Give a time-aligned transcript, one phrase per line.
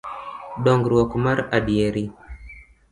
[0.63, 2.03] Dongruok mar adieri